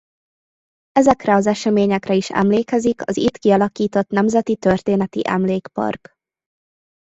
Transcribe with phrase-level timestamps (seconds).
[0.91, 6.13] Ezekre az eseményekre is emlékezik az itt kialakított Nemzeti Történeti Emlékpark.